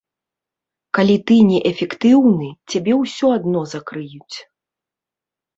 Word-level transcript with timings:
Калі 0.97 1.17
ты 1.31 1.37
не 1.49 1.59
эфектыўны, 1.71 2.49
цябе 2.73 2.93
ўсё 3.03 3.27
адно 3.37 3.61
закрыюць. 3.75 4.37